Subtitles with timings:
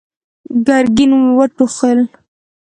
[0.65, 1.99] ګرګين وټوخل.